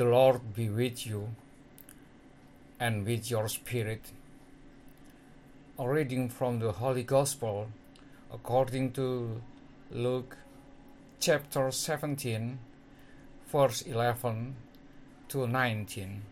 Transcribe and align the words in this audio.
The 0.00 0.06
Lord 0.06 0.54
be 0.54 0.70
with 0.70 1.06
you 1.06 1.28
and 2.80 3.04
with 3.04 3.30
your 3.30 3.48
spirit. 3.48 4.00
A 5.78 5.86
reading 5.86 6.30
from 6.30 6.58
the 6.58 6.72
Holy 6.72 7.02
Gospel 7.02 7.68
according 8.32 8.92
to 8.92 9.42
Luke 9.90 10.38
chapter 11.20 11.70
17, 11.70 12.58
verse 13.52 13.82
11 13.82 14.56
to 15.28 15.46
19. 15.46 16.22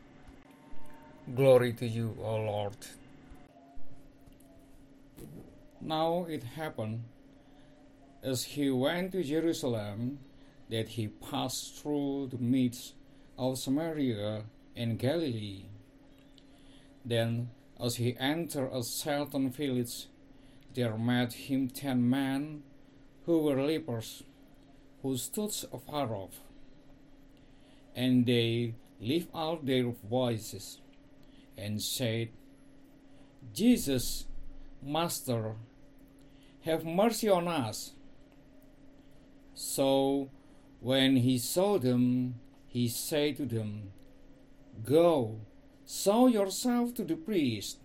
Glory 1.36 1.74
to 1.74 1.86
you, 1.86 2.16
O 2.22 2.36
Lord. 2.36 2.78
Now 5.82 6.24
it 6.24 6.42
happened 6.42 7.02
as 8.22 8.44
he 8.44 8.70
went 8.70 9.12
to 9.12 9.22
Jerusalem 9.22 10.20
that 10.70 10.88
he 10.88 11.08
passed 11.08 11.82
through 11.82 12.28
the 12.28 12.38
midst 12.38 12.94
of 13.38 13.58
Samaria 13.58 14.42
and 14.76 14.98
Galilee. 14.98 15.66
Then, 17.04 17.50
as 17.82 17.96
he 17.96 18.16
entered 18.18 18.70
a 18.72 18.82
certain 18.82 19.50
village, 19.50 20.08
there 20.74 20.98
met 20.98 21.32
him 21.32 21.68
ten 21.68 22.08
men 22.08 22.62
who 23.24 23.38
were 23.38 23.62
lepers, 23.62 24.24
who 25.02 25.16
stood 25.16 25.54
afar 25.72 26.12
off. 26.14 26.40
And 27.94 28.26
they 28.26 28.74
lifted 29.00 29.36
out 29.36 29.64
their 29.64 29.92
voices 30.08 30.80
and 31.56 31.80
said, 31.80 32.28
Jesus, 33.54 34.26
Master, 34.82 35.54
have 36.62 36.84
mercy 36.84 37.28
on 37.28 37.48
us. 37.48 37.92
So 39.54 40.30
when 40.80 41.16
he 41.16 41.38
saw 41.38 41.78
them, 41.78 42.34
he 42.68 42.86
said 42.88 43.38
to 43.38 43.46
them, 43.46 43.90
Go, 44.84 45.40
show 45.86 46.28
yourself 46.28 46.94
to 46.94 47.04
the 47.04 47.16
priest. 47.16 47.78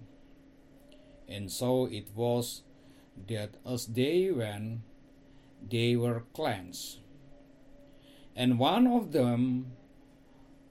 And 1.27 1.51
so 1.51 1.85
it 1.85 2.09
was 2.13 2.61
that 3.27 3.55
as 3.65 3.87
they 3.87 4.29
went, 4.29 4.81
they 5.69 5.95
were 5.95 6.23
cleansed. 6.33 6.99
And 8.35 8.59
one 8.59 8.87
of 8.87 9.11
them, 9.13 9.73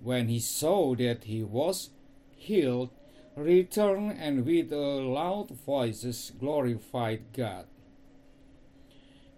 when 0.01 0.29
he 0.29 0.41
saw 0.41 0.95
that 0.97 1.25
he 1.25 1.43
was 1.43 1.91
healed, 2.37 2.91
returned 3.35 4.19
and 4.19 4.45
with 4.45 4.73
a 4.73 4.77
loud 4.77 5.51
voice 5.51 6.33
glorified 6.39 7.33
God, 7.33 7.67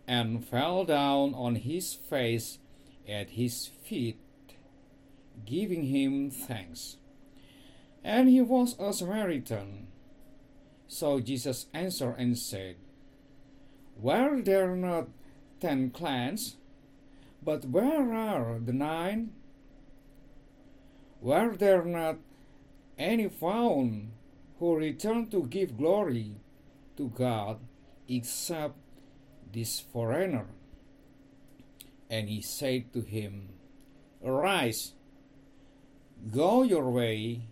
and 0.06 0.44
fell 0.44 0.84
down 0.84 1.33
on 1.34 1.55
his 1.56 1.94
face 1.94 2.59
at 3.09 3.31
his 3.31 3.66
feet, 3.66 4.19
giving 5.44 5.84
him 5.84 6.30
thanks. 6.30 6.96
And 8.02 8.28
he 8.28 8.40
was 8.40 8.77
a 8.78 8.92
Samaritan. 8.92 9.88
So 10.86 11.20
Jesus 11.20 11.66
answered 11.72 12.16
and 12.18 12.38
said, 12.38 12.76
Were 13.96 14.42
there 14.42 14.72
are 14.72 14.76
not 14.76 15.08
ten 15.60 15.91
clans? 15.91 16.56
But 17.42 17.64
where 17.64 18.12
are 18.12 18.58
the 18.58 18.72
nine? 18.72 19.32
Were 21.20 21.56
there 21.56 21.84
not 21.84 22.19
any 22.98 23.28
found 23.28 24.12
who 24.58 24.76
returned 24.76 25.30
to 25.30 25.46
give 25.46 25.76
glory 25.76 26.36
to 26.96 27.08
God 27.08 27.60
except 28.08 28.76
this 29.52 29.80
foreigner? 29.80 30.46
And 32.10 32.28
he 32.28 32.42
said 32.42 32.92
to 32.92 33.00
him, 33.00 33.48
Arise, 34.24 34.92
go 36.30 36.62
your 36.62 36.89
way, 36.89 37.44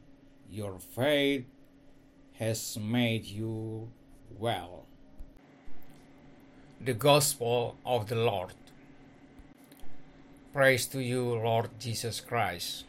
your 0.48 0.78
faith 0.80 1.44
has 2.40 2.78
made 2.80 3.24
you 3.26 3.88
well. 4.38 4.86
The 6.80 6.94
Gospel 6.94 7.76
of 7.84 8.08
the 8.08 8.16
Lord. 8.16 8.56
Praise 10.52 10.86
to 10.92 11.00
you, 11.00 11.36
Lord 11.36 11.72
Jesus 11.80 12.20
Christ. 12.20 12.84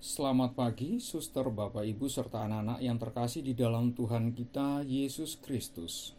Selamat 0.00 0.54
pagi, 0.54 1.02
suster, 1.02 1.50
bapak, 1.50 1.82
ibu, 1.82 2.06
serta 2.06 2.46
anak-anak 2.46 2.78
yang 2.78 2.96
terkasih 2.96 3.42
di 3.42 3.58
dalam 3.58 3.90
Tuhan 3.90 4.30
kita, 4.30 4.86
Yesus 4.86 5.34
Kristus. 5.34 6.14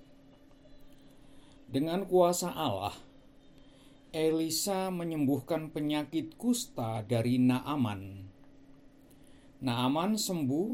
Dengan 1.71 2.03
kuasa 2.03 2.51
Allah, 2.51 2.93
Elisa 4.15 4.87
menyembuhkan 4.87 5.67
penyakit 5.75 6.39
kusta 6.39 7.03
dari 7.03 7.35
Naaman. 7.43 8.23
Naaman 9.59 10.15
sembuh 10.15 10.69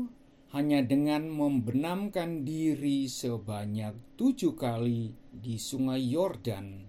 hanya 0.53 0.85
dengan 0.85 1.25
membenamkan 1.33 2.45
diri 2.45 3.09
sebanyak 3.09 4.17
tujuh 4.21 4.53
kali 4.53 5.17
di 5.33 5.57
sungai 5.57 6.05
Yordan. 6.13 6.85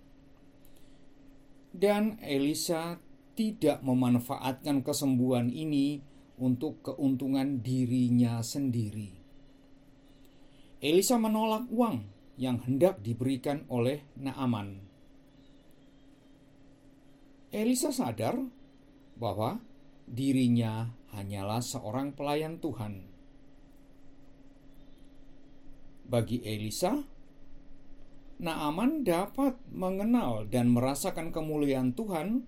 Dan 1.72 2.20
Elisa 2.20 3.00
tidak 3.32 3.80
memanfaatkan 3.80 4.84
kesembuhan 4.84 5.48
ini 5.48 6.04
untuk 6.36 6.84
keuntungan 6.84 7.64
dirinya 7.64 8.44
sendiri. 8.44 9.16
Elisa 10.84 11.16
menolak 11.16 11.64
uang 11.72 12.04
yang 12.36 12.60
hendak 12.68 13.00
diberikan 13.00 13.64
oleh 13.72 14.04
Naaman. 14.20 14.93
Elisa 17.54 17.94
sadar 17.94 18.34
bahwa 19.14 19.62
dirinya 20.10 20.90
hanyalah 21.14 21.62
seorang 21.62 22.10
pelayan 22.10 22.58
Tuhan. 22.58 23.06
Bagi 26.10 26.42
Elisa, 26.42 26.98
Naaman 28.42 29.06
dapat 29.06 29.54
mengenal 29.70 30.50
dan 30.50 30.74
merasakan 30.74 31.30
kemuliaan 31.30 31.94
Tuhan. 31.94 32.42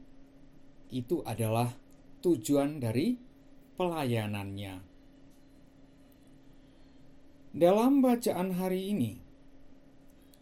Itu 0.91 1.23
adalah 1.23 1.71
tujuan 2.27 2.83
dari 2.83 3.15
pelayanannya. 3.79 4.83
Dalam 7.55 8.03
bacaan 8.03 8.59
hari 8.59 8.91
ini, 8.91 9.13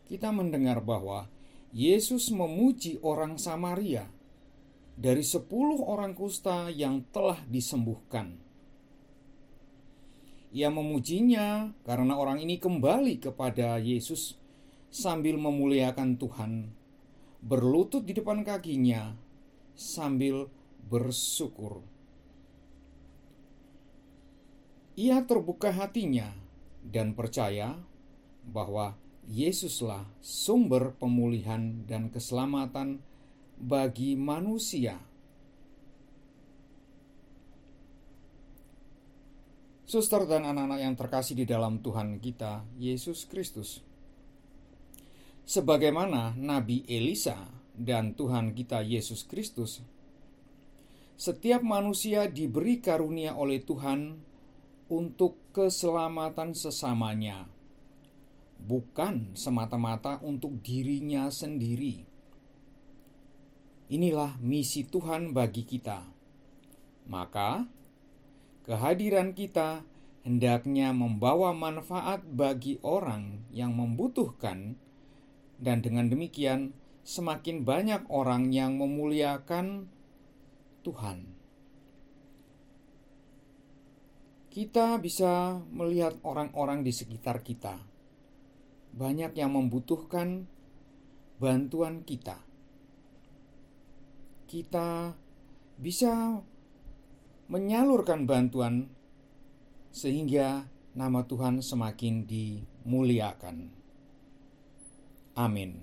kita 0.09 0.33
mendengar 0.33 0.81
bahwa 0.81 1.29
Yesus 1.77 2.33
memuji 2.33 2.97
orang 3.05 3.37
Samaria 3.37 4.14
dari 4.95 5.27
sepuluh 5.27 5.83
orang 5.83 6.15
kusta 6.15 6.71
yang 6.71 7.03
telah 7.11 7.39
disembuhkan. 7.51 8.39
Ia 10.55 10.71
memujinya 10.71 11.75
karena 11.83 12.15
orang 12.15 12.39
ini 12.39 12.63
kembali 12.63 13.19
kepada 13.19 13.83
Yesus 13.83 14.39
sambil 14.95 15.35
memuliakan 15.35 16.15
Tuhan, 16.15 16.71
berlutut 17.43 18.07
di 18.07 18.15
depan 18.15 18.47
kakinya 18.47 19.19
sambil 19.75 20.47
bersyukur. 20.87 21.83
Ia 24.95 25.27
terbuka 25.27 25.75
hatinya 25.75 26.31
dan 26.87 27.19
percaya 27.19 27.75
bahwa 28.47 28.95
Yesuslah 29.27 30.07
sumber 30.23 30.95
pemulihan 30.95 31.83
dan 31.89 32.15
keselamatan 32.15 33.03
bagi 33.65 34.13
manusia. 34.13 35.01
Suster 39.89 40.29
dan 40.29 40.45
anak-anak 40.45 40.81
yang 40.85 40.95
terkasih 41.01 41.33
di 41.33 41.49
dalam 41.49 41.81
Tuhan 41.81 42.21
kita, 42.21 42.61
Yesus 42.77 43.25
Kristus. 43.25 43.81
Sebagaimana 45.49 46.37
Nabi 46.37 46.85
Elisa 46.85 47.41
dan 47.73 48.13
Tuhan 48.13 48.53
kita 48.53 48.85
Yesus 48.85 49.25
Kristus, 49.25 49.81
setiap 51.17 51.65
manusia 51.65 52.29
diberi 52.29 52.85
karunia 52.85 53.33
oleh 53.33 53.65
Tuhan 53.65 54.13
untuk 54.93 55.53
keselamatan 55.57 56.53
sesamanya, 56.53 57.49
bukan 58.61 59.33
semata-mata 59.33 60.21
untuk 60.21 60.61
dirinya 60.61 61.33
sendiri. 61.33 62.14
Inilah 63.93 64.41
misi 64.41 64.89
Tuhan 64.89 65.37
bagi 65.37 65.65
kita. 65.69 66.05
Maka, 67.11 67.69
kehadiran 68.65 69.37
kita 69.37 69.85
hendaknya 70.25 70.97
membawa 70.97 71.53
manfaat 71.53 72.25
bagi 72.25 72.81
orang 72.81 73.45
yang 73.53 73.77
membutuhkan, 73.77 74.81
dan 75.61 75.85
dengan 75.85 76.09
demikian 76.09 76.73
semakin 77.05 77.63
banyak 77.69 78.09
orang 78.09 78.49
yang 78.51 78.81
memuliakan 78.81 79.93
Tuhan. 80.81 81.35
kita 84.55 85.03
bisa 85.03 85.59
melihat 85.75 86.15
orang-orang 86.23 86.87
di 86.87 86.95
sekitar 86.95 87.43
kita. 87.43 87.75
Banyak 88.95 89.35
yang 89.35 89.51
membutuhkan 89.51 90.47
bantuan 91.43 92.07
kita. 92.07 92.39
Kita 94.55 95.11
bisa 95.75 96.39
menyalurkan 97.51 98.23
bantuan 98.23 98.87
sehingga 99.91 100.71
nama 100.95 101.27
Tuhan 101.27 101.59
semakin 101.59 102.23
dimuliakan. 102.23 103.75
Amin. 105.35 105.83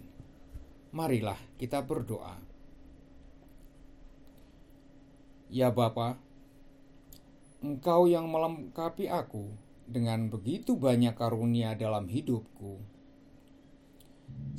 Marilah 0.95 1.35
kita 1.59 1.83
berdoa. 1.83 2.39
Ya 5.51 5.67
Bapa, 5.67 6.15
Engkau 7.59 8.07
yang 8.07 8.31
melengkapi 8.31 9.11
aku 9.11 9.51
dengan 9.83 10.31
begitu 10.31 10.79
banyak 10.79 11.19
karunia 11.19 11.75
dalam 11.75 12.07
hidupku. 12.07 12.79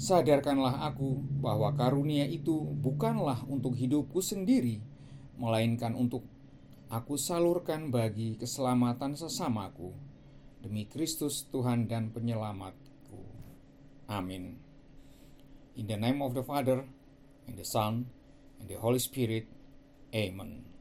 Sadarkanlah 0.02 0.82
aku 0.82 1.22
bahwa 1.38 1.70
karunia 1.78 2.26
itu 2.26 2.58
bukanlah 2.82 3.46
untuk 3.46 3.78
hidupku 3.78 4.18
sendiri, 4.18 4.82
melainkan 5.38 5.94
untuk 5.94 6.26
aku 6.90 7.14
salurkan 7.14 7.94
bagi 7.94 8.34
keselamatan 8.34 9.14
sesamaku 9.14 9.94
demi 10.58 10.90
Kristus 10.90 11.46
Tuhan 11.54 11.86
dan 11.86 12.10
penyelamatku. 12.10 13.22
Amin. 14.10 14.58
In 15.78 15.86
the 15.86 15.94
name 15.94 16.18
of 16.18 16.34
the 16.34 16.42
Father, 16.42 16.82
and 17.46 17.54
the 17.54 17.62
Son, 17.62 18.10
and 18.58 18.66
the 18.66 18.82
Holy 18.82 18.98
Spirit. 18.98 19.46
Amen. 20.10 20.71